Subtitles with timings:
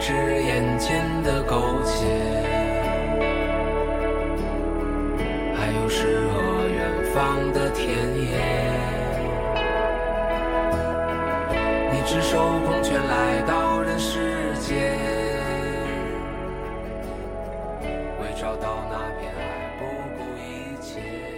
[0.00, 2.06] 止眼前的苟且，
[5.54, 6.80] 还有诗和远
[7.12, 8.38] 方的田野。
[11.92, 14.96] 你赤手空拳来到人世间，
[18.22, 19.40] 为找到那片爱
[19.78, 19.84] 不
[20.16, 21.37] 顾一切。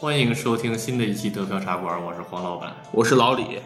[0.00, 2.74] 欢迎收听新的一期德飘茶馆，我是黄老板。
[2.90, 3.60] 我是老李。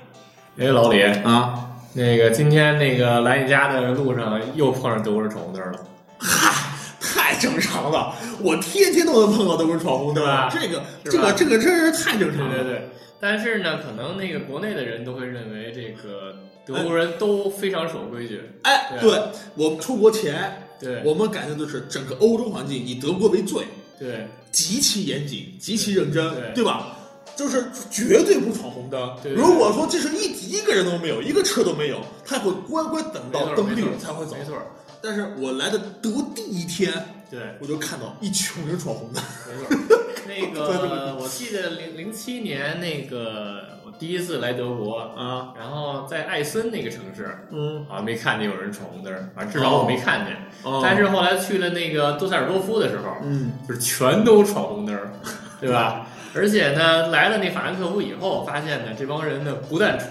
[0.59, 5.79] 哎，老李，啊，那个今天那个来你家的路上又碰上德国人闯红灯了，
[6.19, 8.12] 嗨，太正常了，
[8.43, 10.25] 我天天都能碰到德国人闯红灯。
[10.51, 12.55] 这个这个这个真是太正常了。
[12.57, 12.89] 对对对。
[13.21, 16.35] 但是呢，可能那个国内的人都会认为这个
[16.67, 19.09] 德国人都非常守规矩，哎，对。
[19.09, 19.23] 对
[19.55, 21.01] 我们出国前，对。
[21.05, 23.62] 我们感觉的是整个欧洲环境以德国为最，
[23.98, 26.98] 对极其严谨，极其认真，对吧？
[27.37, 29.17] 就是绝对不闯红灯。
[29.34, 34.45] 如果说这是一一个人都没有，一个车都没有，他会乖乖等到灯绿没错才会走没。
[34.45, 34.56] 错，
[35.03, 36.92] 但是我来的德第一天，
[37.28, 37.41] 对。
[37.61, 39.20] 我就看到一群人闯红灯。
[40.28, 50.37] 没错，那个 我记得零零七年那个我第一次来德国，啊，然后在艾森那个城市嗯，啊，没看见有人闯红灯，反正至少我没看见。
[50.62, 50.81] 哦。
[50.83, 54.97] 但是后来去了那个杜塞尔多夫的时候，嗯，就是全都闯红灯，
[55.60, 56.06] 对吧？
[56.34, 60.11] 而且呢，来了那法兰克福以后，发现呢这帮人呢不但闯，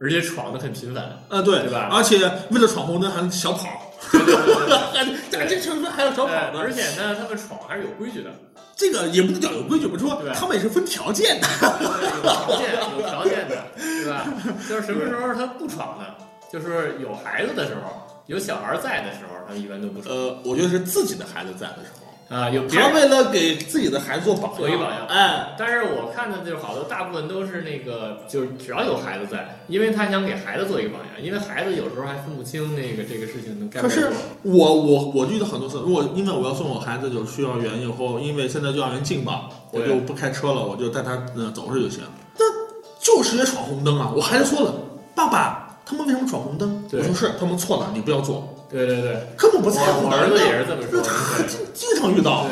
[0.00, 1.04] 而且闯的很频繁。
[1.28, 1.62] 啊，对。
[1.62, 1.88] 对吧？
[1.92, 2.16] 而且
[2.50, 3.77] 为了闯红灯还小跑，
[4.12, 4.66] 对对对
[5.00, 8.30] 对在 这城市还要找跑的，而且呢，他们闯还是有规矩的，
[8.76, 11.46] 这个也不能叫有规矩，不说对他们也是分条件的。
[11.58, 14.24] 有条件有条件的， 对吧？
[14.68, 16.04] 就是什么时候他不闯呢？
[16.50, 22.50] 就是有孩子的时候，有小孩在的时候，他们一般都不闯呃，我觉得是自己的孩子在的时候，啊。
[22.50, 34.18] 有别人，他为了给自己的孩子做榜样，做一榜样哎，但是我看的就是好多大部分都是那个，就是只要有孩子在，因为他想给孩子做一个榜样，因为孩子有时候还分不清那个这个事情能该不可是该做。
[34.42, 42.02] 我我我遇到很多次，如果因为我要送我孩子就去幼儿园以后，因为现在幼儿园近嘛，我对就不开车了，我就带他嗯走着就行。
[42.38, 42.44] 那
[43.00, 44.12] 就是也闯红灯啊！
[44.14, 44.74] 我孩子说了，
[45.14, 46.84] 爸爸，他们为什么闯红灯？
[46.90, 50.16] 对我说是，他们错了，你不要做，对对对，根本不在乎的。
[50.16, 51.02] 我我儿子也是这么说
[51.46, 52.46] 经经常遇到，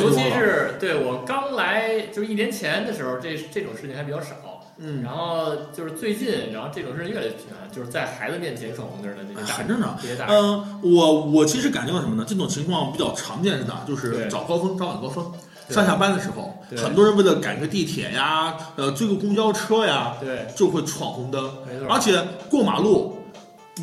[0.00, 4.34] 尤其是对我刚来就是一年前的时候，这这种事情还比较少。
[4.82, 9.98] 嗯，然后就是最近，然后这种事情越来越频繁，就是在孩子面前闯红灯的这些大，很正常。
[10.26, 12.24] 嗯，我我其实感觉到什么呢？
[12.26, 13.84] 这种情况比较常见是哪？
[13.86, 15.30] 就是早高峰、早晚高峰，
[15.68, 21.86] 上下班的时候，对很多人为了赶个地铁呀，呃，追个公交车呀，对，就会闯红灯，没错。
[21.88, 23.19] 而且过马路。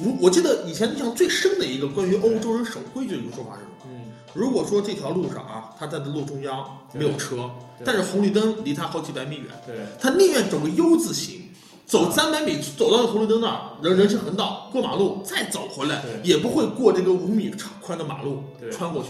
[0.03, 3.73] 不，我记得以前印象最深的一个关于欧洲人守规矩的一个说法是什么？
[3.85, 7.49] 嗯，如果说这条路上啊，他在路中央没有车，
[7.83, 11.49] 但是红绿灯离他好几百米远，对他宁愿走个 U 字形，
[11.85, 19.09] 走三百米走到红绿灯那儿，人人行横道过马路，再走回来，也不会过这个五米长宽的马路对穿过去。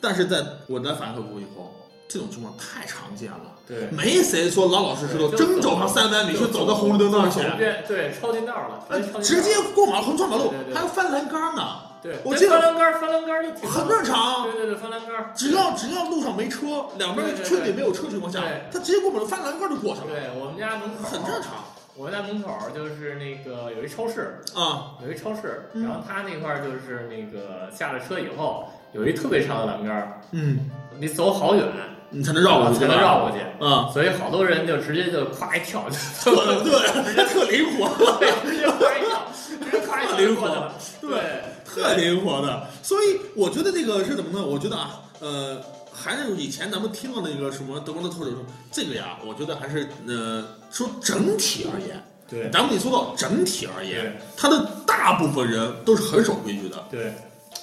[0.00, 1.72] 但是在我在法兰克福以后，
[2.12, 14.52] 这种情况太常见了，对，没谁说老老实实的真走上三百米去走到红绿灯那儿去，走遍对超近道了，呃直接过马路横穿马路还要翻栏杆呢，对，我记得翻栏杆儿翻栏杆儿就挺很正常对。
[14.52, 15.32] 对对，翻栏杆儿。
[15.34, 21.64] 只要只要路上没车，两边车里没有车情况下，他直接过马路翻栏杆就过去了，对我们家门口很正常
[21.96, 24.96] 我们家门口就是那个有一超市，啊。
[25.02, 31.64] 有一超市，嗯然后他那块儿就是那个下了车以后有一特别长的栏杆儿，嗯，你走好远
[32.12, 33.90] 你才能绕过去，才能绕过去，啊。
[33.92, 35.84] 所以好多人就直接就咵一跳，
[36.24, 37.88] 就 对特灵活，
[38.20, 42.66] 对，直接咵一跳，直接咵一跳就过去了，对特灵活的。
[42.82, 44.44] 所以我觉得这个是怎么呢？
[44.44, 45.58] 我觉得啊，呃，
[45.92, 57.12] 还是以前咱们听到那个什么德国的特者说，这个呀，我觉得还是呃，说整体而言，对咱们得说到整体而言，他的大部分人都是很守规矩的，对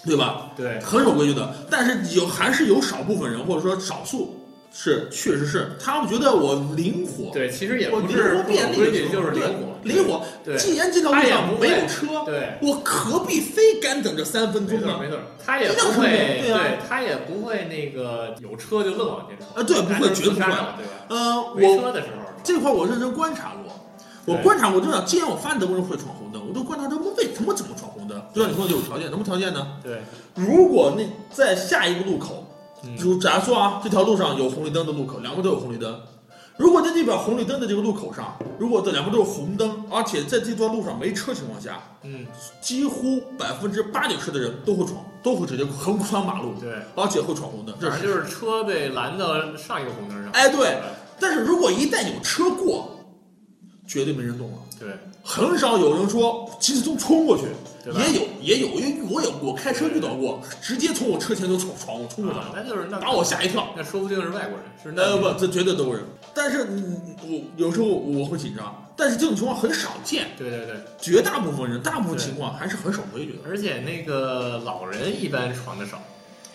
[0.05, 0.51] 对吧？
[0.55, 4.38] 对很守规矩的，但是有还是有少部分人或者说少数
[4.71, 8.85] 是确实是，他们觉得我灵活，对，其实也不是不活便就
[9.21, 10.21] 是灵活，灵活。
[10.43, 12.53] 对，既然这条路上没有车，对。
[12.61, 14.97] 我何必非干等这三分钟呢？
[14.99, 20.77] 没错没错，他也不会，对啊他也不会那个有车就愣往前冲啊对不会绝不会对吧？
[21.09, 23.73] 呃，没我车的时候，这块我认真观察过，
[24.25, 28.21] 我观察过，就想，既然我发现德国人会闯红灯，我就观察他们为什么怎么闯红灯。
[28.33, 29.65] 就像你说的有条件，什么条件呢？
[29.83, 30.01] 对，
[30.35, 31.03] 如果那
[31.35, 32.45] 在下一个路口，
[32.83, 35.99] 嗯就假如说啊，这条路上有红绿灯的路口，两边都有红绿灯。
[36.57, 42.25] 如果在这边红绿灯的这个路口上，如果这两边都是红灯，而且在这段路上没车情况下，嗯，
[42.59, 47.73] 几乎百分之八九十的人都会闯，都会直接横穿马路，对，而且会闯红灯。
[47.79, 50.77] 这正就是车被拦到上一个红灯上，哎对
[51.17, 52.98] 但是如果一旦有车过，
[53.89, 54.57] 绝对没人动了。
[54.79, 54.87] 对，
[55.23, 57.45] 很少有人说急匆匆冲过去，
[57.83, 57.99] 对吧？
[57.99, 63.73] 也有也有，因为我有我开车遇到过，直接从我车前就闯闯冲过去啊了，那就是那把我吓一跳。
[63.75, 66.05] 那说不定是外国人，是那呃不，这绝对都是。
[66.35, 73.39] 但是你我有时候我会紧张，但是这种情况很少见，对对对，绝大部分人大部分情况还是很守规矩的。
[73.49, 75.99] 而且那个老人一般闯的少，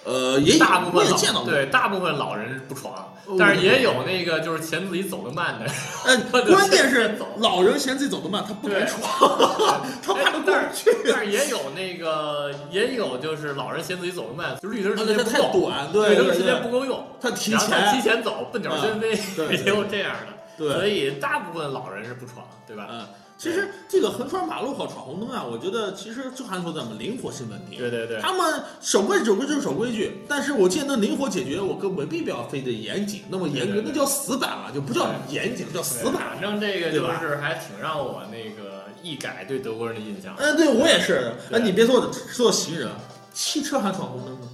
[0.04, 1.50] 呃，也大部分见到过。
[1.50, 2.92] 对大部分老人不闯
[3.26, 5.66] 哦，但是也有那个就是嫌自己走得慢的，
[6.04, 9.00] 呃，关键是老人嫌自己走得慢，他不敢闯，
[10.04, 10.90] 他怕他过去。
[11.10, 19.10] 但是也有那个也有就是老人嫌自己走得慢，就绿灯时间太短，绿灯时间，不够用，他提然后他提前，走，笨鸟先飞，
[19.56, 22.88] 也有这样的，对所，以大部分老人是不闯，对吧？
[22.90, 23.06] 嗯。
[23.36, 27.76] 其实这个横穿马路和闯红灯啊，我觉得其实就还是说咱们灵活性问题。
[27.76, 36.14] 对对对，他们守规矩守规矩守规矩，但是我既然能灵活解决，我根本没必要非得严谨，那么严格那叫死板了，就不叫严谨，叫死板。
[36.14, 40.34] 反正这个就是还挺让我那个一改对德国人的印象。
[40.38, 41.34] 嗯，对我也是。
[41.50, 42.88] 对哎，你别说说行人，
[43.32, 44.48] 汽车还闯红灯呢，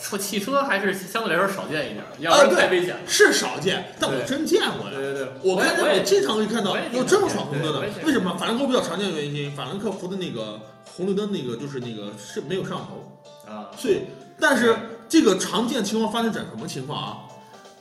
[0.00, 3.00] 说汽车还是相对来说少见一点，要啊不然对太危险了。
[3.06, 4.92] 是少见，但我真见过呀。
[4.94, 8.36] 对对对，我看见我经常会看到有这么闯红灯的为什么？
[8.36, 10.60] 法兰克福比较常见的原因，法兰克福的那个
[10.96, 14.00] 红绿灯那个就是那个是没有摄像头，啊，所以
[14.38, 14.74] 但是
[15.08, 17.18] 这个常见情况发生在什么情况啊？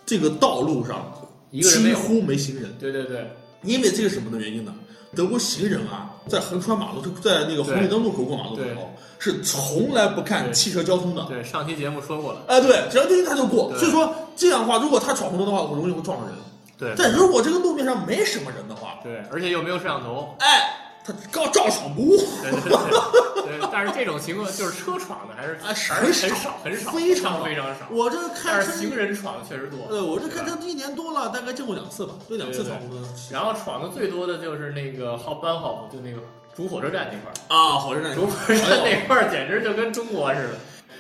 [0.06, 1.14] 这个道路上
[1.52, 1.94] 几。
[1.94, 3.32] 乎没行人，对对对
[3.64, 4.74] 因为这个什么的原因呢？
[5.16, 11.24] 德国行人啊，在横穿马路，就在那个红绿灯路口过马路的时候，是从来不看汽车交通的。
[11.24, 12.42] 对，上期节目说过了。
[12.48, 13.76] 哎，对，只要对他就过。
[13.78, 16.36] 所以说这样的话，如果他闯红灯的话，我容易会撞上人。
[16.78, 20.34] 对但如果这个路面上没什么人的话，对，而且又没有摄像头。
[20.40, 22.18] 哎，他刚照闯不误。
[23.50, 25.76] 对对对对， 但是这种情况就是车闯的还是很
[26.14, 27.88] 少很少非常非常少。
[27.90, 29.88] 我这看车但是行人闯的确实多。
[29.90, 33.10] 呃，我这看对吧车一年多了，大概见过两次吧，就两次对对闯红灯。
[33.32, 36.20] 然后闯的最多的就是那个号班好，就那个
[36.56, 37.36] 主火车站那块儿。
[37.48, 40.56] 啊，火车站主火车站那块儿简直就跟中国似的，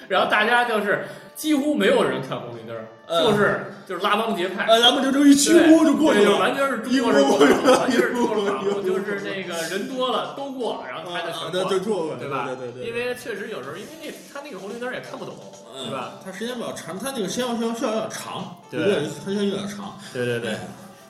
[0.09, 2.75] 然后大家就是几乎没有人看红绿灯
[3.07, 6.37] 就是就是拉帮结派，呃，咱们就这一齐呼就过去了。
[6.37, 8.35] 完全是中国人过马路，完全是中国
[8.83, 12.45] 就是那个人多了都过，然后他就啊，全过，对吧？
[12.45, 15.33] 对对对，因为确实有时候，因为那他那个红绿灯也看不懂，
[15.73, 16.19] 对吧？
[16.23, 19.97] 它时间比较长，它那个时间需要需要有点长，对有点它需要有点长。
[20.13, 20.55] 对对对，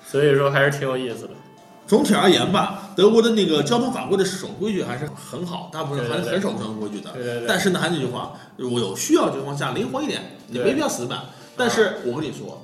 [0.06, 1.32] 所以说还是挺有意思的。
[1.90, 7.10] 总体而言吧，德国的那个交通法规的守规矩还是很好，大部分还是很守交通规矩的。
[7.14, 11.22] 对对对，但是呢，还是那句话，我有需要情况下灵活一点，也没必要死板。
[11.58, 12.62] 但是我跟你说，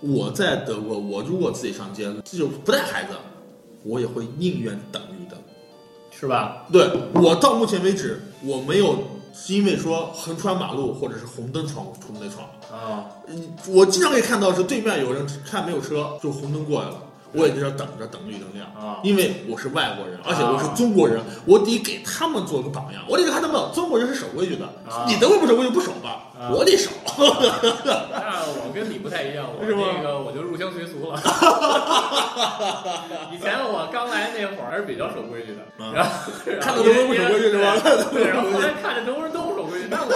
[0.00, 3.10] 我在德国，我如果自己上街，就不带孩子，
[3.84, 5.38] 我也会宁愿等一等。
[6.10, 6.64] 是吧？
[6.72, 8.98] 对我到目前为止，我没有
[9.48, 12.48] 因为说横穿马路或者是红灯闯红灯闯。
[12.72, 16.96] 啊，嗯，我经常可以看到是对面有人看没有车，就红灯过来了，
[17.36, 18.66] 我也在这等着等绿灯亮。
[18.76, 26.90] 啊，因为我是外国人，而且我是中国人，我得给他们做个榜样，我得给他们中国人是守规矩的，啊你德国不守规矩不守吧，啊我得守。
[27.16, 31.16] 那我跟你不太一样，我是那个我就入乡随俗了。
[33.32, 36.10] 以前我刚来那会儿还是比较守规矩的，啊然后
[36.60, 37.74] 看到德国人不守规矩是吧？
[38.12, 40.08] 对，然后后来看着德国人都不守规矩，那我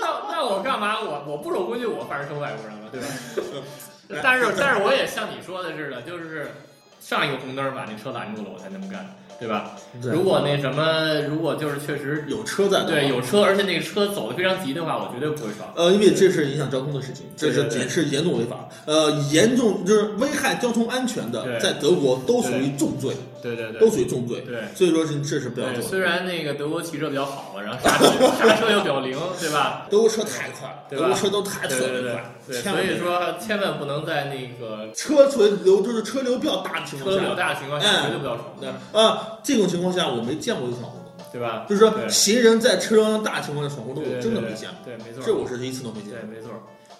[0.00, 1.00] 那那我干嘛？
[1.02, 3.06] 我我不守规矩，我反而成外国人了，对吧？
[4.22, 6.52] 但是但是我也像你说的似的，就是
[7.00, 9.72] 上一个红灯把那车拦住了，我才那么干，对吧？
[10.02, 15.72] 如果那什么，如果就是确实有车在对有车，而且那个车走的非常急的话，我绝对不会闯。
[15.76, 24.62] 呃，因为这是影响交通的事情，这是对对对也是严重违法，呃，严重就是危害交通安全的，在德国都属于重罪，对对对对对，都属于重罪，对。
[24.74, 26.00] 所以说是这是不要对，做虽。
[26.00, 28.06] 然那个德国汽车比较好，然后刹车
[28.40, 29.86] 刹车又比较灵，对吧？
[29.90, 41.66] 德国车太快，对吧德国车都太特别快，对，所以说千万不能在那个车存流就是车流比较大的情况下车流比较，大的情况下，哎绝对不要闯，对啊，这种情况下我没见过有闯红灯的，对吧？
[41.68, 46.38] 就是说行人在车流量大情况下闯红灯，我真的没见过，对，没错，这我是一次都没见对。
[46.38, 46.50] 没错。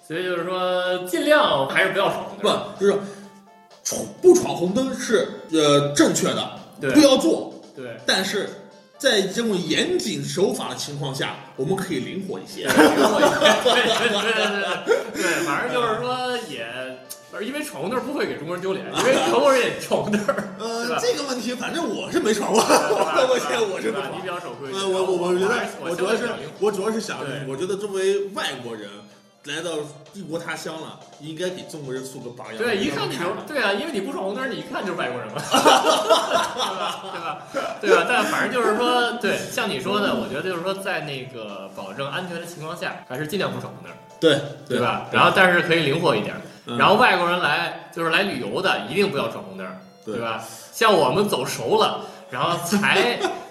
[0.07, 2.49] 所以就是说，尽量还是不要闯红不。
[2.79, 2.95] 就是
[3.85, 7.53] 闯不闯红灯是呃正确的，对不要做。
[7.77, 8.49] 对，但是
[8.97, 12.65] 在这种严谨守法的情况下，我们可以灵活一些。
[12.65, 12.83] 对对
[14.09, 20.35] 对对对对，反正就是说也，因为闯红灯不会给中国人丢脸，因为 中国人也闯红灯，对
[20.67, 24.27] 呃，这个问题反正我是没闯过，吧 我现在我是不闯你比。
[24.27, 24.79] 较守规矩。
[24.79, 26.23] 呃，我我我觉得，我主要是
[26.61, 28.89] 我主要是想，我觉得作为外国人
[29.47, 29.73] 来到
[30.15, 32.57] 异国他乡了，应该给中国人树个榜样。
[32.57, 35.61] 对，一看你就是对啊，因为你不闯红灯，你一看就是外国人嘛， 对
[36.81, 37.43] 吧？
[37.53, 37.77] 对吧？
[37.81, 38.07] 对吧？
[38.09, 45.09] 但反正就是说，对，像你说的，我觉得就是说，在那个保证安全的情况下，还是尽量不闯红灯，对对吧？
[45.13, 46.35] 然后，但是可以灵活一点。
[46.67, 49.67] 嗯然后外国人来就是来旅游的，一定不要闯红灯，
[50.03, 50.43] 对对吧？
[50.73, 53.19] 像我们走熟了，然后才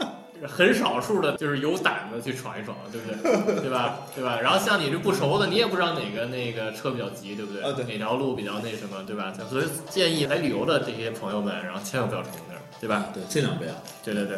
[0.47, 3.61] 很少数的，就是有胆子去闯一闯，对不对？
[3.61, 3.99] 对吧？
[4.15, 4.39] 对吧？
[4.41, 7.61] 然后像你这不熟的，你也不知道哪个那个车比较急，对不对？
[7.63, 9.33] 啊对哪条路比较那什么，对吧？
[9.49, 13.05] 所以建议来旅游的这些朋友们，然后千万不要闯红灯，对吧？
[13.13, 13.71] 对，尽量不要。
[14.03, 14.37] 对对对，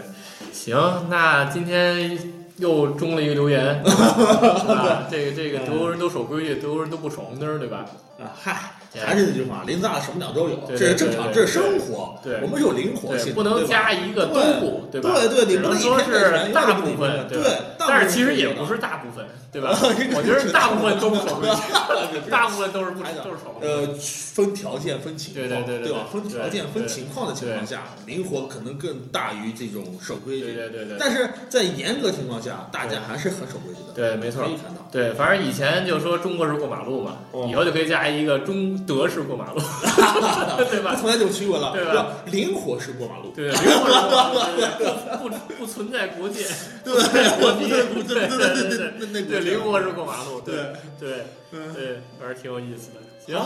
[0.52, 0.78] 行，
[1.10, 2.18] 那今天
[2.58, 5.08] 又中了一个留言，啊？
[5.10, 7.86] 这个这个德国人都守规矩，德国人都不闯红灯，对吧？
[8.20, 8.72] 啊，嗨，
[9.04, 12.16] 还是那句话，林子大了什么鸟都有，这是正常，这是生活。
[12.24, 15.12] 对我们有灵活性不能加一个都不，对吧？
[15.16, 17.42] 对对，你不能说是大部分，对
[17.88, 19.70] 但是其实也不是大部分，对吧？
[20.16, 23.70] 我觉得大部分都不守规矩，大部分都是不都是闯红灯。
[23.70, 26.08] 呃，分条件分情况，对对对对吧？
[26.12, 30.46] 分条件对分情况的情况下，灵活可能更大于这种守规矩。
[30.46, 33.94] 对对对对，但是在严格情况下，大家还是很守规矩的。
[33.94, 34.56] 对，没错可以。
[34.56, 34.82] 看到。
[34.92, 39.60] 对，反正以前就说中国式过马路嘛，哦以后就可以加一个中德式过马路，
[40.70, 40.96] 对吧？
[40.96, 42.08] 不存在这种区别了，对吧吧？
[42.32, 46.46] 灵活式过马路，对，灵活式过马路， 对不不不存在国界，
[46.84, 46.94] 对
[47.42, 49.40] 国籍，对对对对对对。
[49.42, 50.56] 灵活是过马路，对
[51.00, 53.00] 对对还是，挺有意思的。
[53.26, 53.40] 行，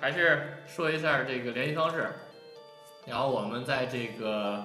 [0.00, 2.06] 还是说一下这个联系方式，
[3.06, 4.64] 然后我们在这个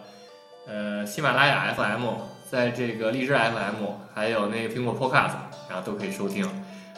[0.67, 2.05] 呃喜马拉雅 FM，
[2.49, 5.33] 在这个荔枝 FM，还有那个苹果 Podcast，
[5.69, 6.47] 然后都可以收听，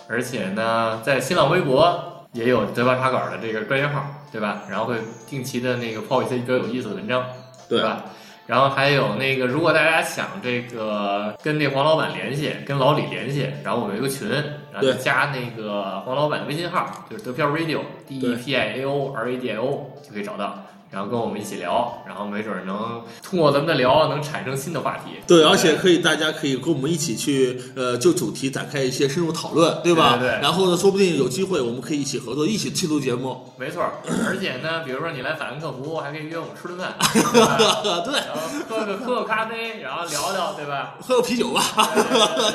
[0.07, 4.63] 而且呢，在新浪微博也有德巴茶馆的这个专业号，对吧？
[4.69, 4.97] 然后会
[5.27, 7.25] 定期的那个抛一些比较有意思的文章，
[7.67, 8.05] 对吧？
[8.49, 14.27] 然后还有那个，如果大家想这个跟那黄老板联系，跟老李联系，然后我们有一个群，
[14.73, 25.19] 然后加那个黄老板的微信号，就是得票 radio D E P I A O R A D I O 就可以找到，然后跟我们一起聊，然后没准能通过咱们的聊能产生新的话题。
[25.27, 30.17] 对，而且可以，大家可以跟我们一起去，呃，就主题展开一些深入讨论，对吧？
[30.17, 33.53] 对对对然后呢，说不定有机会，我们可以一起合作，一起去录节目。
[33.57, 33.93] 没错儿，
[34.27, 36.95] 而且呢，比如说你来法兰克福，还可以约我们吃顿饭，
[38.03, 40.95] 对，然后喝个喝个咖啡，然后聊聊，对吧？
[41.01, 41.61] 喝个啤酒吧，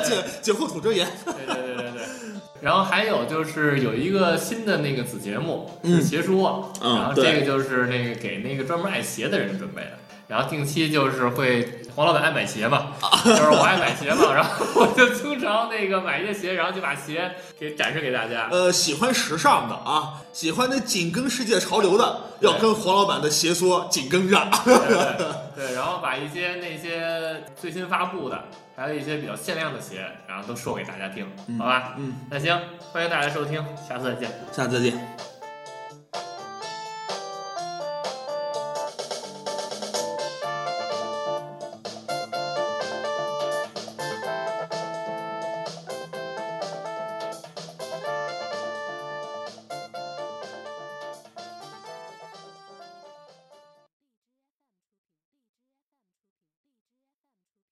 [0.03, 0.15] 酒
[0.53, 1.07] 酒后吐真言。
[1.25, 2.24] 对对对对对。
[2.65, 9.91] 然后还有就是有一个新的那个子节目嗯是鞋说，嗯然后这个就是那个给那个专门爱鞋的人准备的。
[10.27, 12.87] 然后定期就是会黄老板爱买鞋嘛，
[13.23, 18.47] 就是我爱买鞋嘛，然后我就经常那个买一些鞋，然后就把鞋给展示给大家。
[18.51, 24.35] 呃，喜欢时尚的啊，喜欢那紧跟世界潮流的，要跟黄老板的鞋说紧跟着。
[24.65, 25.25] 对对
[25.67, 31.25] 对，然后把一些那些最新发布的，还有一些比较限量的鞋，然后都说给大家听，
[31.57, 31.93] 好吧？
[31.97, 32.59] 嗯，那行，
[32.91, 34.29] 欢迎大家收听，下次再见。
[34.51, 35.34] 下次再见。